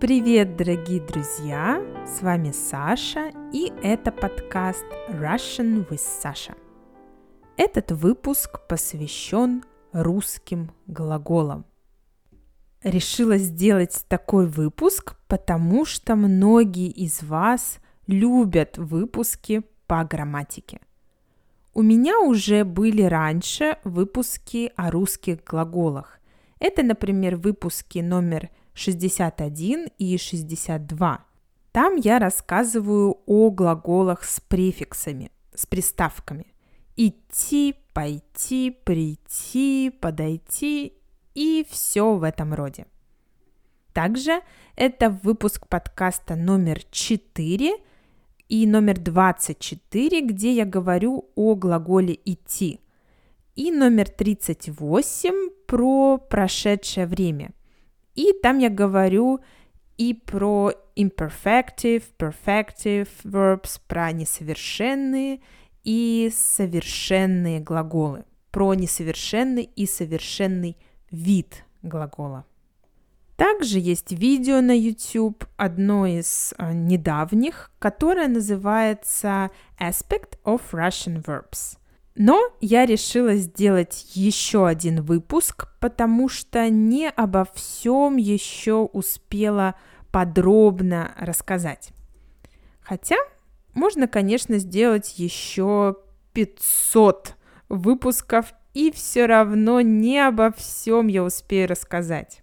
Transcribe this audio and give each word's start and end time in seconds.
Привет, 0.00 0.56
дорогие 0.56 0.98
друзья! 0.98 1.84
С 2.06 2.22
вами 2.22 2.52
Саша, 2.52 3.32
и 3.52 3.70
это 3.82 4.10
подкаст 4.10 4.86
Russian 5.10 5.86
with 5.90 6.00
Sasha. 6.00 6.56
Этот 7.58 7.92
выпуск 7.92 8.66
посвящен 8.66 9.62
русским 9.92 10.70
глаголам. 10.86 11.66
Решила 12.82 13.36
сделать 13.36 14.06
такой 14.08 14.46
выпуск, 14.46 15.16
потому 15.28 15.84
что 15.84 16.16
многие 16.16 16.88
из 16.88 17.22
вас 17.22 17.78
любят 18.06 18.78
выпуски 18.78 19.64
по 19.86 20.02
грамматике. 20.04 20.80
У 21.74 21.82
меня 21.82 22.20
уже 22.20 22.64
были 22.64 23.02
раньше 23.02 23.76
выпуски 23.84 24.72
о 24.76 24.90
русских 24.90 25.44
глаголах. 25.44 26.20
Это, 26.58 26.82
например, 26.82 27.36
выпуски 27.36 27.98
номер 27.98 28.48
61 28.74 29.88
и 29.98 30.16
62. 30.16 31.24
Там 31.72 31.96
я 31.96 32.18
рассказываю 32.18 33.18
о 33.26 33.50
глаголах 33.50 34.24
с 34.24 34.40
префиксами, 34.40 35.30
с 35.54 35.66
приставками. 35.66 36.46
Идти, 36.96 37.74
пойти, 37.92 38.70
прийти, 38.70 39.90
подойти 39.90 40.94
и 41.34 41.66
все 41.70 42.14
в 42.14 42.22
этом 42.24 42.54
роде. 42.54 42.86
Также 43.92 44.40
это 44.76 45.10
выпуск 45.10 45.68
подкаста 45.68 46.36
номер 46.36 46.82
4 46.90 47.76
и 48.48 48.66
номер 48.66 48.98
24, 48.98 50.20
где 50.22 50.52
я 50.52 50.64
говорю 50.64 51.30
о 51.34 51.54
глаголе 51.54 52.18
идти. 52.24 52.80
И 53.54 53.70
номер 53.70 54.08
38 54.08 55.50
про 55.66 56.18
прошедшее 56.18 57.06
время– 57.06 57.52
и 58.20 58.32
там 58.42 58.58
я 58.58 58.68
говорю 58.68 59.40
и 59.96 60.12
про 60.12 60.72
imperfective, 60.94 62.04
perfective 62.18 63.08
verbs, 63.24 63.80
про 63.86 64.12
несовершенные 64.12 65.40
и 65.84 66.30
совершенные 66.34 67.60
глаголы, 67.60 68.24
про 68.50 68.74
несовершенный 68.74 69.64
и 69.64 69.86
совершенный 69.86 70.76
вид 71.10 71.64
глагола. 71.82 72.44
Также 73.36 73.78
есть 73.78 74.12
видео 74.12 74.60
на 74.60 74.78
YouTube, 74.78 75.46
одно 75.56 76.04
из 76.04 76.52
а, 76.58 76.74
недавних, 76.74 77.70
которое 77.78 78.28
называется 78.28 79.50
Aspect 79.78 80.38
of 80.44 80.60
Russian 80.72 81.24
Verbs. 81.24 81.79
Но 82.22 82.52
я 82.60 82.84
решила 82.84 83.34
сделать 83.36 84.10
еще 84.12 84.66
один 84.66 85.00
выпуск, 85.00 85.68
потому 85.80 86.28
что 86.28 86.68
не 86.68 87.08
обо 87.08 87.46
всем 87.54 88.18
еще 88.18 88.74
успела 88.74 89.74
подробно 90.12 91.14
рассказать. 91.16 91.92
Хотя 92.82 93.16
можно, 93.72 94.06
конечно, 94.06 94.58
сделать 94.58 95.18
еще 95.18 95.96
500 96.34 97.36
выпусков, 97.70 98.52
и 98.74 98.92
все 98.92 99.24
равно 99.24 99.80
не 99.80 100.18
обо 100.18 100.52
всем 100.52 101.06
я 101.06 101.24
успею 101.24 101.70
рассказать. 101.70 102.42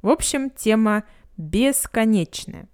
В 0.00 0.10
общем, 0.10 0.48
тема 0.48 1.02
бесконечная. 1.36 2.68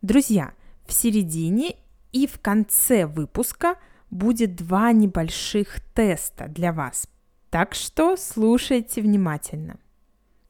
Друзья, 0.00 0.54
в 0.86 0.92
середине 0.94 1.76
и 2.12 2.26
в 2.26 2.40
конце 2.40 3.04
выпуска– 3.04 3.76
будет 4.12 4.54
два 4.54 4.92
небольших 4.92 5.80
теста 5.94 6.46
для 6.46 6.72
вас. 6.72 7.08
Так 7.50 7.74
что 7.74 8.16
слушайте 8.16 9.00
внимательно. 9.00 9.78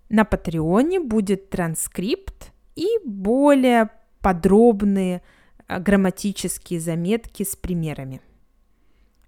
На 0.08 0.24
Патреоне 0.24 1.00
будет 1.00 1.48
транскрипт 1.48 2.52
и 2.74 2.86
более 3.04 3.88
подробные 4.20 5.22
э, 5.68 5.78
грамматические 5.78 6.80
заметки 6.80 7.44
с 7.44 7.56
примерами. 7.56 8.20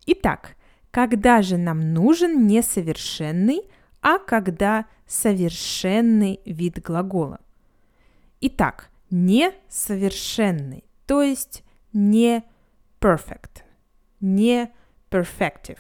Итак, 0.07 0.57
когда 0.91 1.41
же 1.41 1.57
нам 1.57 1.95
нужен 1.95 2.47
несовершенный, 2.47 3.63
а 4.03 4.19
когда 4.19 4.87
совершенный 5.07 6.41
вид 6.45 6.83
глагола? 6.83 7.41
Итак, 8.41 8.91
несовершенный, 9.11 10.85
то 11.07 11.23
есть 11.23 11.63
не 11.93 12.43
perfect 13.01 13.65
не 14.25 14.73
perfective. 15.11 15.79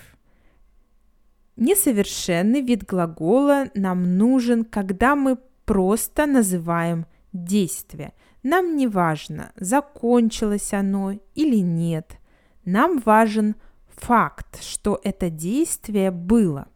Несовершенный 1.56 2.60
вид 2.60 2.84
глагола 2.84 3.71
нам 3.75 4.16
нужен, 4.19 4.65
когда 4.65 5.16
мы 5.16 5.38
просто 5.65 6.27
называем 6.27 7.06
действие. 7.32 8.12
Нам 8.43 8.77
не 8.77 8.87
важно, 8.87 9.53
закончилось 9.56 10.72
оно 10.75 11.12
или 11.34 11.56
нет. 11.56 12.19
Нам 12.65 12.99
важен 12.99 13.56
факт, 13.88 14.62
что 14.62 15.00
это 15.03 15.31
действие 15.31 16.11
было. 16.11 16.69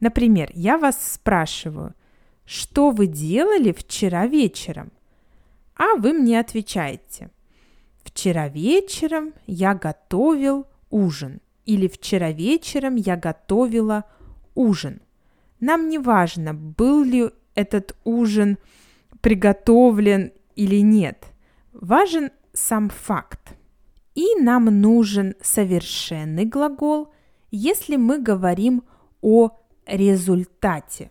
Например, 0.00 0.50
я 0.54 0.78
вас 0.78 1.14
спрашиваю, 1.14 1.94
что 2.44 2.90
вы 2.90 3.06
делали 3.06 3.72
вчера 3.72 4.26
вечером? 4.26 4.92
А 5.74 5.96
вы 5.96 6.12
мне 6.12 6.38
отвечаете– 6.38 7.30
Вчера 8.12 8.48
вечером 8.48 9.32
я 9.46 9.74
готовил 9.74 10.66
ужин. 10.90 11.40
Или 11.64 11.88
вчера 11.88 12.30
вечером 12.30 12.96
я 12.96 13.16
готовила 13.16 14.04
ужин. 14.54 15.00
Нам 15.60 15.88
не 15.88 15.98
важно, 15.98 16.52
был 16.52 17.04
ли 17.04 17.30
этот 17.54 17.96
ужин 18.04 18.58
приготовлен 19.20 20.32
или 20.56 20.82
нет. 20.82 21.24
Важен 21.72 22.30
сам 22.52 22.90
факт. 22.90 23.54
И 24.14 24.34
нам 24.40 24.64
нужен 24.66 25.34
совершенный 25.40 26.44
глагол, 26.44 27.14
если 27.50 27.96
мы 27.96 28.20
говорим 28.20 28.82
о 29.22 29.52
результате. 29.86 31.10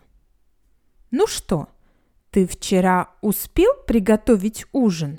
Ну 1.10 1.26
что, 1.26 1.68
ты 2.30 2.46
вчера 2.46 3.10
успел 3.22 3.72
приготовить 3.86 4.66
ужин? 4.72 5.18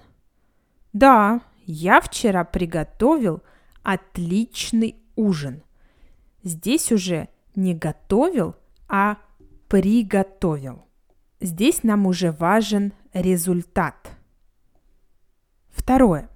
Да, 0.94 1.42
я 1.66 2.02
вчера 2.02 2.44
приготовил 2.44 3.42
отличный 3.84 4.96
ужин. 5.16 5.64
Здесь 6.44 6.92
уже 6.92 7.30
не 7.56 7.74
готовил, 7.74 8.56
а 8.88 9.18
приготовил. 9.68 10.86
Здесь 11.40 11.84
нам 11.84 12.06
уже 12.06 12.32
важен 12.32 12.94
результат. 13.14 14.12
Второе. 15.70 16.30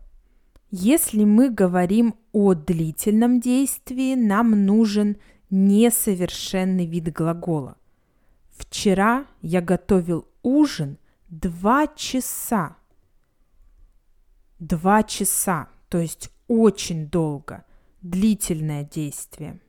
Если 0.70 1.24
мы 1.24 1.50
говорим 1.50 2.16
о 2.34 2.54
длительном 2.54 3.40
действии, 3.40 4.16
нам 4.16 4.66
нужен 4.66 5.18
несовершенный 5.50 6.86
вид 6.86 7.14
глагола. 7.14 7.78
Вчера 8.50 9.26
я 9.42 9.62
готовил 9.62 10.28
ужин 10.44 10.98
два 11.30 11.88
часа. 11.88 12.76
Два 14.60 15.04
часа, 15.04 15.70
то 15.90 16.00
есть 16.00 16.32
очень 16.48 17.08
долго, 17.08 17.64
длительное 18.02 18.84
действие. 18.84 19.60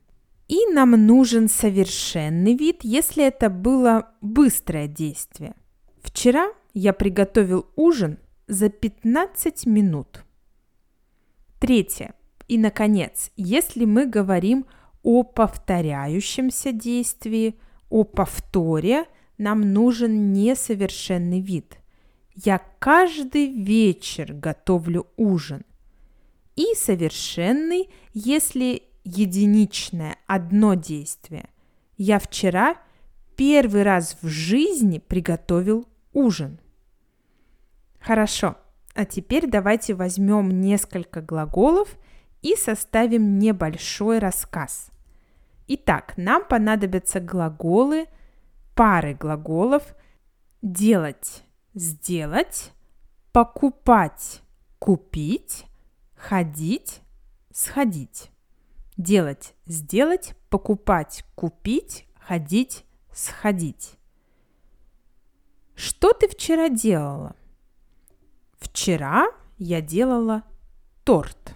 И 0.47 0.65
нам 0.73 0.91
нужен 0.91 1.47
совершенный 1.47 2.55
вид, 2.55 2.79
если 2.81 3.25
это 3.25 3.49
было 3.49 4.09
быстрое 4.21 4.87
действие. 4.87 5.53
Вчера 6.01 6.51
я 6.73 6.93
приготовил 6.93 7.67
ужин 7.75 8.17
за 8.47 8.69
15 8.69 9.67
минут. 9.67 10.23
Третье. 11.59 12.15
И, 12.47 12.57
наконец, 12.57 13.31
если 13.35 13.85
мы 13.85 14.07
говорим 14.07 14.65
о 15.03 15.23
повторяющемся 15.23 16.71
действии, 16.71 17.59
о 17.89 18.03
повторе, 18.03 19.05
нам 19.37 19.73
нужен 19.73 20.33
несовершенный 20.33 21.41
вид. 21.41 21.78
Я 22.41 22.61
каждый 22.79 23.51
вечер 23.51 24.31
готовлю 24.33 25.07
ужин. 25.17 25.65
И 26.55 26.73
совершенный, 26.73 27.89
если 28.13 28.83
единичное 29.03 30.15
одно 30.25 30.75
действие. 30.75 31.49
Я 31.97 32.17
вчера 32.17 32.77
первый 33.35 33.83
раз 33.83 34.15
в 34.21 34.27
жизни 34.29 34.99
приготовил 34.99 35.85
ужин. 36.13 36.61
Хорошо, 37.99 38.55
а 38.95 39.03
теперь 39.03 39.45
давайте 39.45 39.93
возьмем 39.93 40.61
несколько 40.61 41.21
глаголов 41.21 41.89
и 42.41 42.55
составим 42.55 43.37
небольшой 43.37 44.19
рассказ. 44.19 44.91
Итак, 45.67 46.13
нам 46.15 46.45
понадобятся 46.45 47.19
глаголы, 47.19 48.07
пары 48.75 49.13
глаголов 49.13 49.93
делать 50.61 51.43
сделать, 51.79 52.73
покупать, 53.31 54.41
купить, 54.79 55.65
ходить, 56.13 57.01
сходить. 57.51 58.31
Делать, 58.97 59.53
сделать, 59.65 60.35
покупать, 60.49 61.23
купить, 61.35 62.05
ходить, 62.19 62.83
сходить. 63.13 63.95
Что 65.73 66.11
ты 66.11 66.27
вчера 66.27 66.67
делала? 66.67 67.35
Вчера 68.57 69.27
я 69.57 69.79
делала 69.79 70.43
торт. 71.05 71.55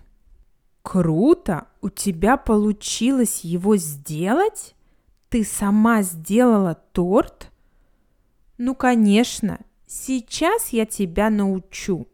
Круто! 0.84 1.68
У 1.82 1.90
тебя 1.90 2.38
получилось 2.38 3.42
его 3.44 3.76
сделать? 3.76 4.74
Ты 5.28 5.44
сама 5.44 6.02
сделала 6.02 6.76
торт? 6.76 7.52
Ну, 8.58 8.74
конечно, 8.74 9.60
сейчас 9.94 10.70
я 10.70 10.86
тебя 10.86 11.30
научу. 11.30 12.08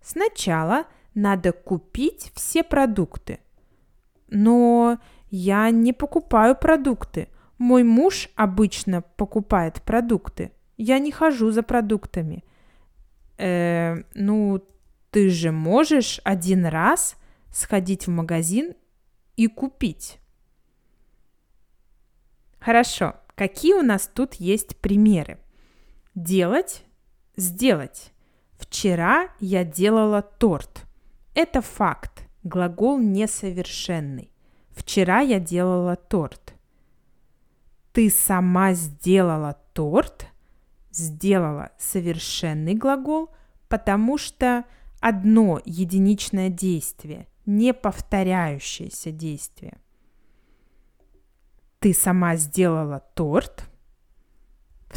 Сначала 0.00 0.86
надо 1.14 1.52
купить 1.52 2.32
все 2.34 2.64
продукты. 2.64 3.38
Но 4.28 4.98
я 5.30 5.70
не 5.70 5.92
покупаю 5.92 6.56
продукты. 6.56 7.28
Мой 7.58 7.84
муж 7.84 8.28
обычно 8.34 9.02
покупает 9.02 9.82
продукты. 9.82 10.50
Я 10.76 10.98
не 10.98 11.12
хожу 11.12 11.52
за 11.52 11.62
продуктами. 11.62 12.42
Э, 13.38 14.02
ну, 14.14 14.64
ты 15.10 15.30
же 15.30 15.52
можешь 15.52 16.20
один 16.24 16.66
раз 16.66 17.16
сходить 17.52 18.06
в 18.06 18.10
магазин 18.10 18.74
и 19.36 19.46
купить. 19.46 20.18
Хорошо, 22.58 23.14
какие 23.36 23.74
у 23.74 23.82
нас 23.82 24.10
тут 24.12 24.34
есть 24.34 24.76
примеры? 24.78 25.38
Делать, 26.14 26.84
сделать. 27.36 28.12
Вчера 28.58 29.28
я 29.40 29.64
делала 29.64 30.22
торт. 30.22 30.86
Это 31.34 31.62
факт, 31.62 32.28
глагол 32.42 32.98
несовершенный. 32.98 34.30
Вчера 34.70 35.20
я 35.20 35.40
делала 35.40 35.96
торт. 35.96 36.54
Ты 37.92 38.10
сама 38.10 38.72
сделала 38.72 39.58
торт? 39.72 40.26
Сделала 40.90 41.70
совершенный 41.78 42.74
глагол, 42.74 43.30
потому 43.68 44.18
что 44.18 44.64
одно 45.00 45.60
единичное 45.64 46.48
действие, 46.48 47.26
не 47.46 47.74
повторяющееся 47.74 49.10
действие. 49.10 49.78
Ты 51.80 51.92
сама 51.92 52.36
сделала 52.36 53.00
торт. 53.14 53.68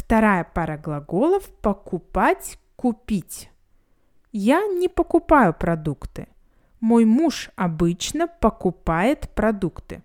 Вторая 0.06 0.44
пара 0.44 0.78
глаголов– 0.78 1.50
покупать, 1.62 2.60
купить. 2.76 3.50
Я 4.30 4.64
не 4.64 4.86
покупаю 4.86 5.52
продукты. 5.52 6.28
Мой 6.78 7.04
муж 7.04 7.50
обычно 7.56 8.28
покупает 8.28 9.28
продукты. 9.34 10.04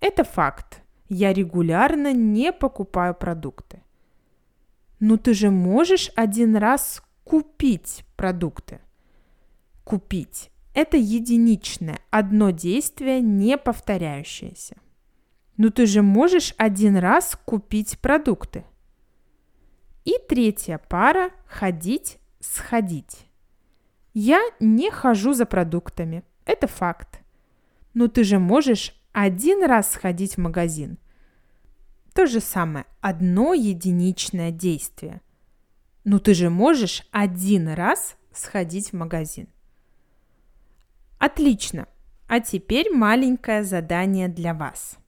Это 0.00 0.24
факт. 0.24 0.82
Я 1.08 1.32
регулярно 1.32 2.12
не 2.12 2.52
покупаю 2.52 3.14
продукты. 3.14 3.84
Но 4.98 5.16
ты 5.16 5.32
же 5.32 5.50
можешь 5.50 6.10
один 6.16 6.56
раз 6.56 7.00
купить 7.22 8.04
продукты. 8.16 8.80
Купить– 9.84 10.50
это 10.74 10.96
единичное, 10.96 12.00
одно 12.10 12.50
действие, 12.50 13.20
не 13.20 13.58
повторяющееся. 13.58 14.74
Но 15.56 15.70
ты 15.70 15.86
же 15.86 16.02
можешь 16.02 16.52
один 16.58 16.96
раз 16.96 17.38
купить 17.44 18.00
продукты. 18.00 18.64
И 20.04 20.18
третья 20.28 20.78
пара– 20.78 21.30
ходить, 21.46 22.18
сходить. 22.40 23.26
Я 24.12 24.40
не 24.60 24.90
хожу 24.90 25.32
за 25.32 25.46
продуктами. 25.46 26.22
Это 26.44 26.66
факт. 26.66 27.20
Но 27.94 28.08
ты 28.08 28.22
же 28.22 28.38
можешь 28.38 28.94
один 29.12 29.64
раз 29.64 29.92
сходить 29.92 30.36
в 30.36 30.40
магазин. 30.40 30.98
То 32.12 32.26
же 32.26 32.40
самое, 32.40 32.84
одно 33.00 33.54
единичное 33.54 34.50
действие. 34.50 35.20
Но 36.04 36.18
ты 36.18 36.34
же 36.34 36.50
можешь 36.50 37.08
один 37.10 37.68
раз 37.68 38.16
сходить 38.32 38.90
в 38.90 38.96
магазин. 38.96 39.48
Отлично. 41.18 41.88
А 42.28 42.40
теперь 42.40 42.90
маленькое 42.90 43.64
задание 43.64 44.28
для 44.28 44.54
вас. 44.54 44.98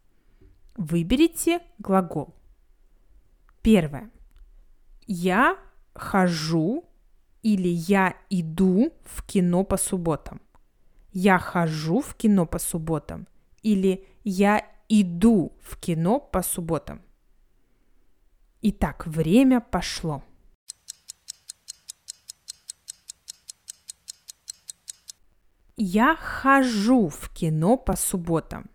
Выберите 0.77 1.61
глагол. 1.79 2.35
Первое. 3.63 4.11
Я 5.07 5.59
хожу 5.95 6.85
или 7.43 7.69
я 7.69 8.17
иду 8.29 8.93
в 9.05 9.23
кино 9.23 9.65
по 9.65 9.77
субботам. 9.77 10.41
Я 11.13 11.39
хожу 11.39 12.01
в 12.01 12.15
кино 12.15 12.45
по 12.45 12.59
субботам 12.59 13.29
или 13.63 14.05
я 14.25 14.67
иду 14.89 15.53
в 15.61 15.79
кино 15.79 16.19
по 16.21 16.43
субботам. 16.43 17.03
Итак, 18.63 19.07
время 19.07 19.61
пошло. 19.61 20.25
Я 25.77 26.17
хожу 26.17 27.09
в 27.09 27.29
кино 27.31 27.77
по 27.77 27.97
субботам. 27.97 28.71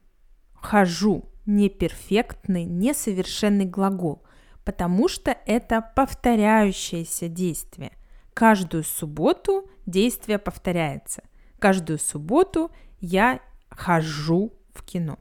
Хожу 0.54 1.25
неперфектный, 1.45 2.63
несовершенный 2.63 3.66
глагол, 3.66 4.24
потому 4.72 5.10
что 5.10 5.38
это 5.46 5.82
повторяющееся 5.82 7.28
действие. 7.28 7.92
Каждую 8.34 8.86
субботу 8.86 9.70
действие 9.86 10.40
повторяется. 10.40 11.24
Каждую 11.60 12.00
субботу 12.00 12.72
я 13.02 13.42
хожу 13.70 14.54
в 14.74 14.82
кино. 14.84 15.20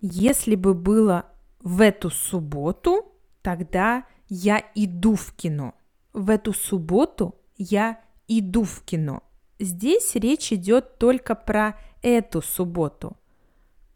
Если 0.00 0.56
бы 0.56 0.74
было 0.74 1.26
в 1.60 1.80
эту 1.80 2.10
субботу, 2.10 3.14
тогда 3.42 4.06
я 4.28 4.60
иду 4.74 5.14
в 5.14 5.32
кино. 5.34 5.74
В 6.12 6.28
эту 6.28 6.52
субботу 6.52 7.36
я 7.56 8.00
иду 8.26 8.64
в 8.64 8.82
кино. 8.82 9.22
Здесь 9.60 10.16
речь 10.16 10.52
идет 10.52 10.98
только 10.98 11.36
про 11.36 11.78
эту 12.02 12.42
субботу. 12.42 13.16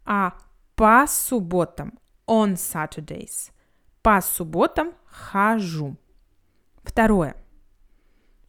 А 0.05 0.35
по 0.75 1.05
субботам, 1.05 1.99
on 2.25 2.53
Saturdays. 2.53 3.51
По 4.01 4.21
субботам 4.21 4.93
хожу. 5.05 5.97
Второе. 6.83 7.35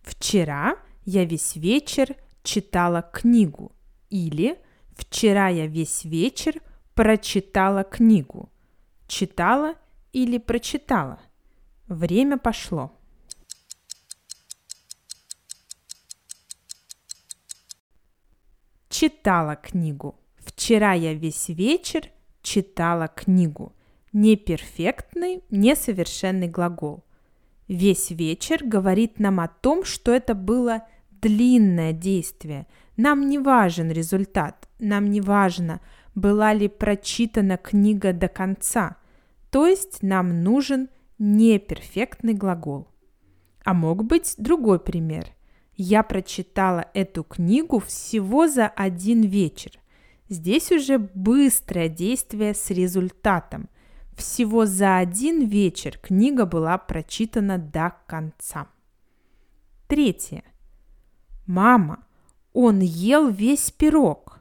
Вчера 0.02 0.76
я 1.04 1.24
весь 1.24 1.56
вечер 1.56 2.16
читала 2.42 3.02
книгу. 3.02 3.72
Или 4.10 4.58
вчера 4.96 5.48
я 5.48 5.66
весь 5.66 6.04
вечер 6.04 6.62
прочитала 6.94 7.84
книгу. 7.84 8.50
Читала 9.06 9.74
или 10.12 10.38
прочитала. 10.38 11.20
Время 11.86 12.38
пошло. 12.38 12.92
Читала 18.88 19.56
книгу. 19.56 20.18
Вчера 20.38 20.92
я 20.94 21.14
весь 21.14 21.48
вечер 21.48 22.10
читала 22.42 23.08
книгу. 23.08 23.72
Неперфектный, 24.12 25.42
несовершенный 25.50 26.48
глагол. 26.48 27.04
Весь 27.66 28.10
вечер 28.10 28.64
говорит 28.64 29.18
нам 29.18 29.40
о 29.40 29.48
том, 29.48 29.84
что 29.84 30.12
это 30.12 30.34
было 30.34 30.86
длинное 31.20 31.92
действие. 31.92 32.66
Нам 32.96 33.28
не 33.28 33.38
важен 33.38 33.90
результат, 33.90 34.68
нам 34.78 35.10
не 35.10 35.20
важно, 35.20 35.80
была 36.14 36.52
ли 36.54 36.68
прочитана 36.68 37.56
книга 37.56 38.12
до 38.12 38.28
конца. 38.28 38.96
То 39.50 39.66
есть 39.66 40.02
нам 40.02 40.42
нужен 40.42 40.88
неперфектный 41.18 42.34
глагол. 42.34 42.88
А 43.64 43.74
мог 43.74 44.04
быть 44.04 44.34
другой 44.38 44.80
пример. 44.80 45.26
Я 45.76 46.02
прочитала 46.02 46.86
эту 46.94 47.22
книгу 47.22 47.78
всего 47.78 48.48
за 48.48 48.66
один 48.66 49.22
вечер– 49.22 49.72
Здесь 50.28 50.70
уже 50.70 50.98
быстрое 50.98 51.88
действие 51.88 52.52
с 52.52 52.70
результатом. 52.70 53.68
Всего 54.18 54.66
за 54.66 54.98
один 54.98 55.46
вечер 55.46 55.96
книга 55.96 56.44
была 56.44 56.76
прочитана 56.76 57.56
до 57.56 57.94
конца. 58.08 58.66
Третье. 59.86 60.42
Мама, 61.46 62.04
он 62.52 62.80
ел 62.80 63.30
весь 63.30 63.70
пирог. 63.70 64.40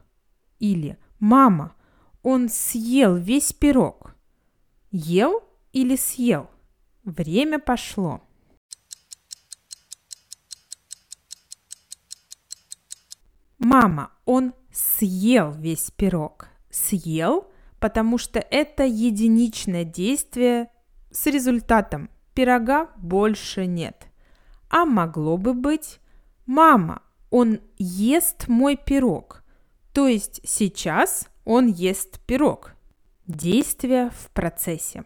Или 0.58 0.98
мама, 1.20 1.76
он 2.24 2.48
съел 2.48 3.14
весь 3.14 3.52
пирог. 3.52 4.16
Ел 4.90 5.44
или 5.72 5.94
съел? 5.94 6.50
Время 7.04 7.60
пошло. 7.60 8.20
Мама, 13.60 14.10
он 14.24 14.54
съел 14.72 15.52
весь 15.52 15.92
пирог. 15.92 16.48
Съел, 16.68 17.46
потому 17.80 18.18
что 18.18 18.38
это 18.38 18.84
единичное 18.84 19.84
действие 19.84 20.70
с 21.10 21.26
результатом. 21.26 22.10
Пирога 22.34 22.90
больше 22.96 23.66
нет. 23.66 24.06
А 24.68 24.84
могло 24.84 25.36
бы 25.36 25.54
быть 25.54 26.00
«Мама, 26.46 27.02
он 27.30 27.60
ест 27.78 28.48
мой 28.48 28.76
пирог». 28.76 29.42
То 29.92 30.06
есть 30.06 30.40
сейчас 30.44 31.28
он 31.44 31.66
ест 31.66 32.20
пирог. 32.26 32.74
Действие 33.26 34.10
в 34.10 34.30
процессе. 34.30 35.04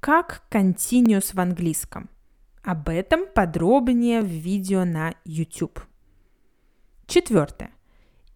Как 0.00 0.42
continuous 0.50 1.34
в 1.34 1.40
английском. 1.40 2.10
Об 2.62 2.88
этом 2.88 3.26
подробнее 3.32 4.22
в 4.22 4.26
видео 4.26 4.84
на 4.84 5.14
YouTube. 5.24 5.80
Четвертое. 7.06 7.70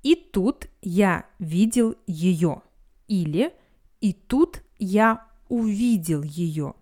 И 0.03 0.15
тут 0.15 0.69
я 0.83 1.27
видел 1.39 1.97
ее. 2.07 2.63
Или 3.09 3.53
и 4.01 4.13
тут 4.13 4.63
я 4.79 5.27
увидел 5.49 6.23
ее. 6.23 6.75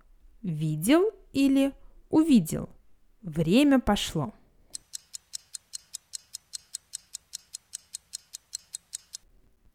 Видел 0.42 1.10
или 1.32 1.72
увидел. 2.10 2.68
Время 3.22 3.80
пошло. 3.80 4.32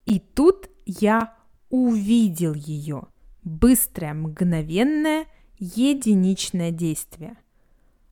И 0.05 0.19
тут 0.19 0.69
я 0.85 1.37
увидел 1.69 2.53
ее. 2.53 3.07
Быстрое, 3.43 4.13
мгновенное, 4.13 5.27
единичное 5.57 6.71
действие. 6.71 7.37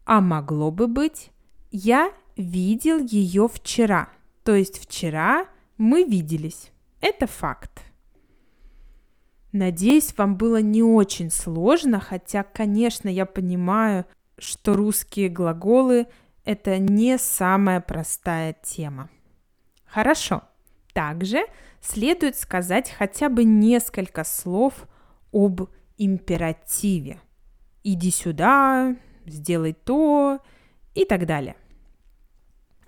А 0.06 0.20
могло 0.20 0.72
бы 0.72 0.88
быть 0.88 1.32
«я 1.72 2.12
видел 2.36 3.00
ее 3.00 3.48
вчера», 3.48 4.10
то 4.44 4.56
есть 4.56 4.80
вчера 4.80 5.48
мы 5.78 6.04
виделись. 6.04 6.72
Это 7.00 7.28
факт. 7.28 7.91
Надеюсь, 9.52 10.14
вам 10.18 10.38
было 10.38 10.62
не 10.62 10.82
очень 10.82 11.30
сложно, 11.30 12.00
хотя, 12.00 12.44
конечно, 12.44 13.10
я 13.10 13.26
понимаю, 13.26 14.06
что 14.38 14.76
русские 14.76 15.30
глаголы– 15.30 16.08
это 16.46 16.78
не 16.78 17.18
самая 17.18 17.82
простая 17.82 18.56
тема. 18.64 19.10
Хорошо. 19.86 20.44
Также 20.94 21.46
следует 21.82 22.36
сказать 22.38 22.90
хотя 22.90 23.30
бы 23.30 23.44
несколько 23.44 24.24
слов 24.24 24.88
об 25.32 25.70
императиве. 25.98 27.20
Иди 27.84 28.12
сюда, 28.12 28.96
сделай 29.26 29.74
то 29.74 30.40
и 30.94 31.06
так 31.06 31.26
далее. 31.26 31.56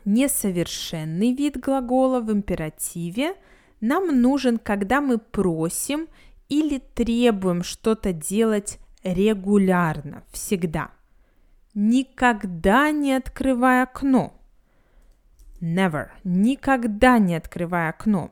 Несовершенный 0.06 1.34
вид 1.34 1.60
глагола 1.60 2.20
в 2.20 2.32
императиве 2.32 3.36
нам 3.80 4.22
нужен, 4.22 4.58
когда 4.58 5.00
мы 5.00 5.18
просим 5.18 6.08
или 6.50 6.80
требуем 6.80 7.64
что-то 7.64 8.14
делать 8.14 8.80
регулярно, 9.04 10.24
всегда. 10.32 10.92
Никогда 11.74 12.92
не 12.92 13.14
открывай 13.14 13.84
окно. 13.84 14.40
Never. 15.60 16.10
Никогда 16.24 17.20
не 17.20 17.36
открывай 17.36 17.90
окно. 17.90 18.32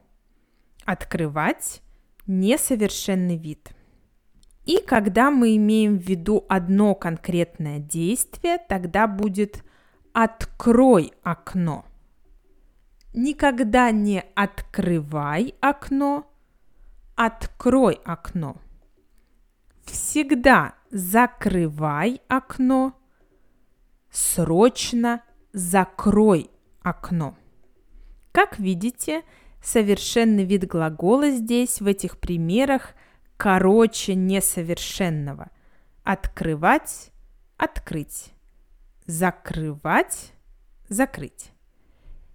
Открывать– 0.85 1.81
несовершенный 2.27 3.37
вид. 3.37 3.71
И 4.65 4.77
когда 4.77 5.31
мы 5.31 5.55
имеем 5.55 5.97
в 5.97 6.03
виду 6.03 6.45
одно 6.47 6.93
конкретное 6.93 7.79
действие, 7.79 8.57
тогда 8.57 9.07
будет 9.07 9.63
«открой 10.13 11.13
окно». 11.23 11.85
Никогда 13.13 13.91
не 13.91 14.23
открывай 14.35 15.55
окно, 15.59 16.30
открой 17.25 17.99
окно. 18.03 18.55
Всегда 19.85 20.73
закрывай 20.89 22.19
окно, 22.27 22.95
срочно 24.09 25.21
закрой 25.53 26.49
окно. 26.81 27.37
Как 28.31 28.57
видите, 28.57 29.21
совершенный 29.61 30.45
вид 30.45 30.65
глагола 30.65 31.29
здесь 31.29 31.79
в 31.79 31.85
этих 31.85 32.17
примерах 32.17 32.95
короче 33.37 34.15
несовершенного. 34.15 35.51
Открывать, 36.03 37.11
открыть. 37.55 38.33
Закрывать, 39.05 40.31
закрыть. 40.89 41.51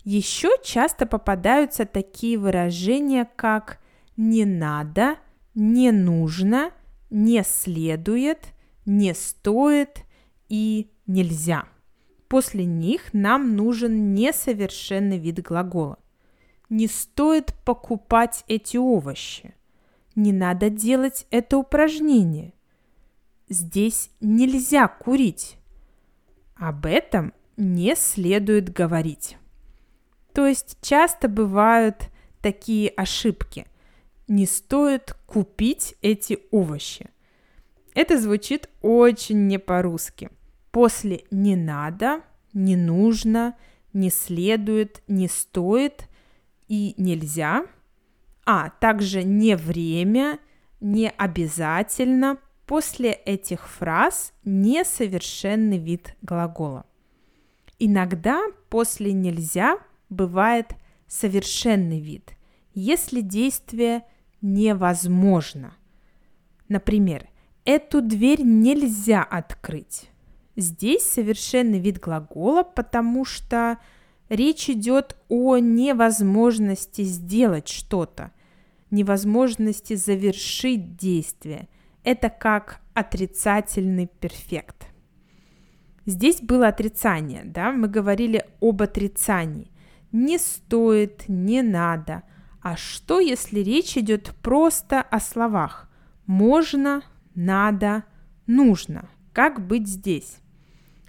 Еще 0.04 0.50
часто 0.62 1.06
попадаются 1.06 1.86
такие 1.86 2.38
выражения, 2.38 3.28
как 3.34 3.80
не 4.16 4.44
надо, 4.44 5.16
не 5.54 5.92
нужно, 5.92 6.72
не 7.10 7.42
следует, 7.44 8.48
не 8.84 9.14
стоит 9.14 10.04
и 10.48 10.90
нельзя. 11.06 11.66
После 12.28 12.64
них 12.64 13.12
нам 13.12 13.54
нужен 13.56 14.14
несовершенный 14.14 15.18
вид 15.18 15.42
глагола. 15.42 15.98
Не 16.68 16.88
стоит 16.88 17.54
покупать 17.64 18.44
эти 18.48 18.76
овощи. 18.76 19.54
Не 20.16 20.32
надо 20.32 20.70
делать 20.70 21.26
это 21.30 21.58
упражнение. 21.58 22.52
Здесь 23.48 24.10
нельзя 24.20 24.88
курить. 24.88 25.58
Об 26.56 26.86
этом 26.86 27.32
не 27.56 27.94
следует 27.94 28.72
говорить. 28.72 29.36
То 30.32 30.46
есть 30.46 30.78
часто 30.80 31.28
бывают 31.28 32.10
такие 32.40 32.88
ошибки– 32.90 33.66
не 34.28 34.46
стоит 34.46 35.14
купить 35.26 35.94
эти 36.02 36.38
овощи. 36.50 37.08
Это 37.94 38.20
звучит 38.20 38.68
очень 38.82 39.46
не 39.46 39.58
по-русски. 39.58 40.30
После 40.70 41.24
не 41.30 41.56
надо, 41.56 42.20
не 42.52 42.76
нужно, 42.76 43.56
не 43.92 44.10
следует, 44.10 45.02
не 45.08 45.28
стоит 45.28 46.08
и 46.68 46.94
нельзя, 46.98 47.64
а 48.44 48.70
также 48.70 49.22
не 49.22 49.56
время, 49.56 50.38
не 50.80 51.08
обязательно. 51.08 52.38
После 52.66 53.12
этих 53.12 53.68
фраз 53.68 54.32
несовершенный 54.44 55.78
вид 55.78 56.16
глагола. 56.20 56.84
Иногда 57.78 58.42
после 58.68 59.12
нельзя 59.12 59.78
бывает 60.08 60.72
совершенный 61.06 62.00
вид, 62.00 62.32
если 62.74 63.20
действие– 63.20 64.02
невозможно. 64.40 65.74
Например, 66.68 67.28
эту 67.64 68.02
дверь 68.02 68.42
нельзя 68.42 69.22
открыть. 69.22 70.10
Здесь 70.56 71.02
совершенный 71.02 71.78
вид 71.78 72.00
глагола, 72.00 72.62
потому 72.62 73.24
что 73.24 73.78
речь 74.28 74.70
идет 74.70 75.16
о 75.28 75.58
невозможности 75.58 77.02
сделать 77.02 77.68
что-то, 77.68 78.32
невозможности 78.90 79.94
завершить 79.94 80.96
действие. 80.96 81.68
Это 82.04 82.30
как 82.30 82.80
отрицательный 82.94 84.06
перфект. 84.06 84.86
Здесь 86.06 86.40
было 86.40 86.68
отрицание, 86.68 87.42
да, 87.44 87.72
мы 87.72 87.88
говорили 87.88 88.44
об 88.60 88.80
отрицании. 88.80 89.70
Не 90.12 90.38
стоит, 90.38 91.24
не 91.28 91.62
надо– 91.62 92.22
а 92.66 92.76
что, 92.76 93.20
если 93.20 93.60
речь 93.60 93.96
идет 93.96 94.34
просто 94.42 95.00
о 95.00 95.20
словах? 95.20 95.88
Можно, 96.26 97.04
надо, 97.36 98.02
нужно. 98.48 99.08
Как 99.32 99.64
быть 99.64 99.86
здесь? 99.86 100.38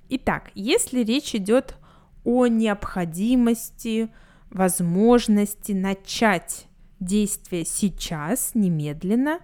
Итак, 0.07 0.51
если 0.53 0.99
речь 0.99 1.33
идет 1.33 1.79
о 2.23 2.45
необходимости, 2.45 4.09
возможности 4.51 5.71
начать 5.71 6.67
действие 6.99 7.65
сейчас, 7.65 8.51
немедленно, 8.53 9.39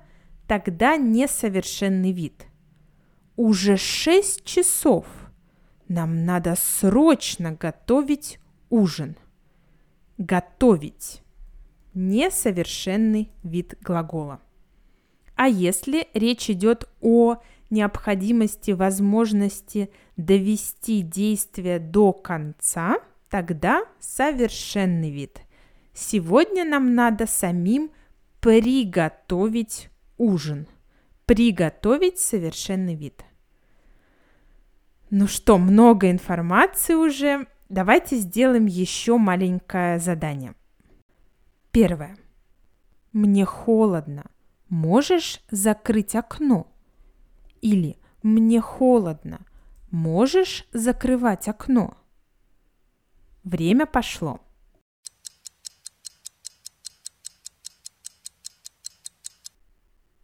тогда 0.47 0.97
несовершенный 0.97 2.11
вид. 2.11 2.45
Уже 3.37 3.75
6 3.75 4.45
часов. 4.45 5.07
Нам 5.87 6.25
надо 6.25 6.53
срочно 6.55 7.53
готовить 7.53 8.37
ужин. 8.69 9.15
Готовить 10.19 11.22
несовершенный 11.93 13.31
вид 13.43 13.75
глагола. 13.81 14.39
А 15.35 15.47
если 15.47 16.07
речь 16.13 16.49
идет 16.49 16.87
о 17.01 17.37
необходимости, 17.69 18.71
возможности 18.71 19.89
довести 20.15 21.01
действие 21.01 21.79
до 21.79 22.13
конца, 22.13 22.97
тогда 23.29 23.83
совершенный 23.99 25.11
вид. 25.11 25.41
Сегодня 25.93 26.65
нам 26.65 26.95
надо 26.95 27.25
самим 27.25 27.91
приготовить 28.39 29.89
ужин. 30.17 30.67
Приготовить 31.25 32.19
совершенный 32.19 32.95
вид. 32.95 33.23
Ну 35.09 35.27
что, 35.27 35.57
много 35.57 36.11
информации 36.11 36.95
уже. 36.95 37.47
Давайте 37.69 38.17
сделаем 38.17 38.65
еще 38.65 39.17
маленькое 39.17 39.99
задание– 39.99 40.53
Первое. 41.73 42.15
Мне 43.13 43.45
холодно. 43.45 44.29
Можешь 44.69 45.41
закрыть 45.49 46.13
окно? 46.13 46.71
Или 47.61 47.97
мне 48.21 48.61
холодно. 48.61 49.43
Можешь 49.89 50.67
закрывать 50.71 51.47
окно? 51.47 51.97
Время 53.43 53.87
пошло. 53.87 54.39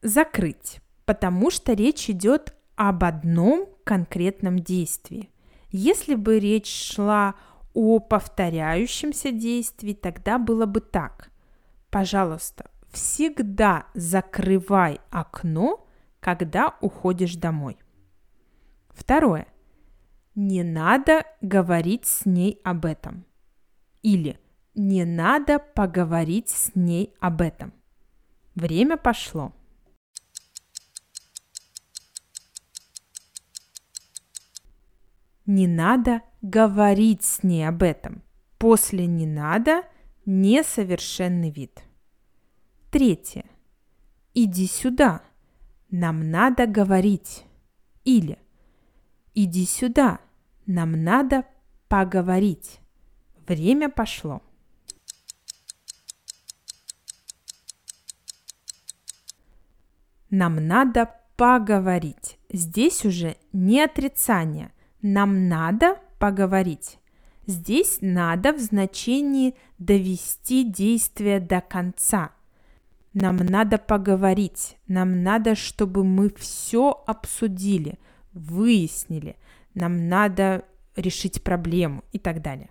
Закрыть, 0.03 0.81
потому 1.05 1.49
что 1.49 1.73
речь 1.73 2.11
идет 2.11 2.53
об 2.75 3.03
одном 3.03 3.67
конкретном 3.85 4.59
действии. 4.59 5.31
Если 5.71 6.13
бы 6.13 6.39
речь 6.39 6.93
шла 6.93 7.33
о 7.73 7.99
повторяющемся 7.99 9.31
действии, 9.31 9.93
тогда 9.93 10.37
было 10.37 10.67
бы 10.67 10.79
так. 10.79 11.31
Пожалуйста, 11.89 12.69
всегда 12.91 13.87
закрывай 13.93 15.01
окно, 15.09 15.87
когда 16.19 16.75
уходишь 16.81 17.35
домой. 17.35 17.77
Второе. 18.89 19.47
Не 20.35 20.63
надо 20.63 21.23
говорить 21.41 22.05
с 22.05 22.25
ней 22.25 22.59
об 22.63 22.85
этом. 22.85 23.25
Или 24.01 24.39
не 24.75 25.03
надо 25.03 25.59
поговорить 25.59 26.49
с 26.49 26.75
ней 26.75 27.13
об 27.19 27.41
этом. 27.41 27.73
Время 28.55 28.97
пошло. 28.97 29.53
Не 35.45 35.67
надо 35.67 36.21
говорить 36.41 37.23
с 37.23 37.41
ней 37.41 37.67
об 37.67 37.81
этом. 37.81 38.21
После 38.59 39.07
не 39.07 39.25
надо 39.25 39.83
несовершенный 40.29 41.49
вид. 41.49 41.81
Третье. 42.91 43.45
Иди 44.35 44.67
сюда. 44.67 45.23
Нам 45.89 46.29
надо 46.29 46.67
говорить. 46.67 47.45
Или 48.05 48.37
иди 49.33 49.65
сюда. 49.65 50.19
Нам 50.67 51.03
надо 51.03 51.45
поговорить. 51.87 52.79
Время 53.47 53.89
пошло. 53.89 54.43
Нам 60.29 60.67
надо 60.67 61.11
поговорить. 61.37 62.37
Здесь 62.51 63.03
уже 63.03 63.35
не 63.51 63.81
отрицание. 63.81 64.71
Нам 65.01 65.47
надо 65.47 65.99
поговорить. 66.19 66.98
Здесь 67.49 67.97
надо 68.01 68.53
в 68.53 68.59
значении 68.59 69.55
довести 69.79 70.63
действие 70.63 71.39
до 71.39 71.61
конца. 71.61 72.29
Нам 73.15 73.37
надо 73.37 73.79
поговорить. 73.79 74.77
Нам 74.87 75.23
надо, 75.23 75.55
чтобы 75.55 76.03
мы 76.03 76.31
все 76.37 77.03
обсудили, 77.07 77.97
выяснили. 78.33 79.35
Нам 79.73 80.09
надо 80.09 80.63
решить 80.95 81.41
проблему 81.41 82.03
и 82.11 82.19
так 82.19 82.43
далее. 82.43 82.69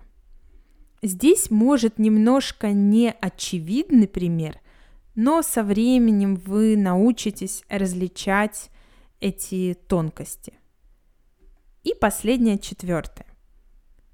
Здесь 1.02 1.50
может 1.50 1.98
немножко 1.98 2.70
не 2.70 3.10
очевидный 3.10 4.06
пример, 4.06 4.60
но 5.16 5.42
со 5.42 5.64
временем 5.64 6.36
вы 6.36 6.76
научитесь 6.76 7.64
различать 7.68 8.70
эти 9.18 9.76
тонкости. 9.88 10.52
И 11.82 11.94
последнее, 12.00 12.60
четвертое. 12.60 13.27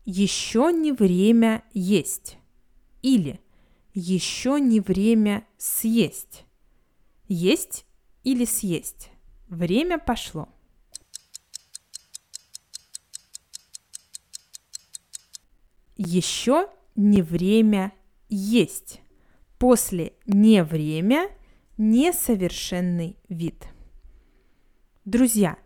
Еще 0.05 0.73
не 0.73 0.93
время 0.93 1.65
есть. 1.73 2.39
Или 3.03 3.41
еще 3.95 4.61
не 4.61 4.81
время 4.81 5.47
съесть. 5.57 6.45
Есть 7.29 7.87
или 8.23 8.45
съесть. 8.45 9.11
Время 9.49 9.99
пошло. 9.99 10.49
Еще 15.97 16.69
не 16.97 17.23
время 17.23 17.93
есть. 18.29 19.01
После 19.59 20.15
не 20.27 20.65
время 20.65 21.31
несовершенный 21.77 23.17
вид. 23.29 23.65
Друзья, 25.05 25.57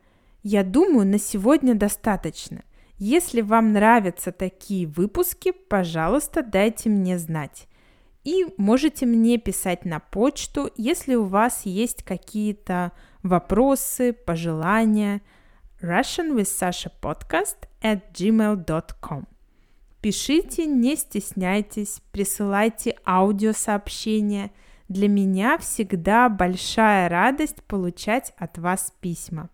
я 0.43 0.63
думаю, 0.65 1.07
на 1.07 1.19
сегодня 1.19 1.75
достаточно. 1.75 2.63
Если 2.99 3.43
вам 3.43 3.73
нравятся 3.73 4.33
такие 4.33 4.87
выпуски, 4.87 5.53
пожалуйста, 5.53 6.43
дайте 6.43 6.89
мне 6.89 7.17
знать. 7.19 7.69
И 8.25 8.45
можете 8.57 9.07
мне 9.07 9.39
писать 9.39 9.85
на 9.85 10.01
почту, 10.01 10.71
если 10.77 11.15
у 11.15 11.25
вас 11.25 11.65
есть 11.65 12.03
какие-то 12.03 12.93
вопросы, 13.23 14.13
пожелания. 14.13 15.23
Russian 15.81 16.35
with 16.35 16.49
Sasha 16.49 16.91
podcast 17.01 17.69
at 17.81 18.13
gmail.com. 18.13 19.27
Пишите, 20.01 20.67
не 20.67 20.97
стесняйтесь, 20.97 22.01
присылайте 22.11 22.97
аудиосообщения. 23.07 24.51
Для 24.89 25.09
меня 25.09 25.57
всегда 25.59 26.29
большая 26.29 27.09
радость 27.09 27.63
получать 27.63 28.33
от 28.39 28.59
вас 28.59 28.93
письма. 29.01 29.51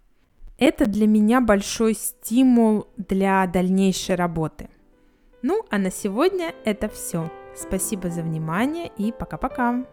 Это 0.58 0.86
для 0.86 1.06
меня 1.06 1.40
большой 1.40 1.94
стимул 1.94 2.86
для 2.96 3.46
дальнейшей 3.46 4.14
работы. 4.14 4.68
Ну, 5.42 5.62
а 5.70 5.78
на 5.78 5.90
сегодня 5.90 6.54
это 6.64 6.88
все. 6.88 7.30
Спасибо 7.56 8.08
за 8.08 8.22
внимание 8.22 8.90
и 8.96 9.12
пока-пока. 9.12 9.84